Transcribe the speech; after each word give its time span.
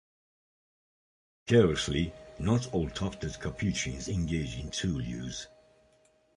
Curiously, 1.45 2.11
not 2.39 2.73
all 2.73 2.89
tufted 2.89 3.39
capuchins 3.39 4.07
engage 4.07 4.57
in 4.57 4.71
tool 4.71 4.99
use. 4.99 5.47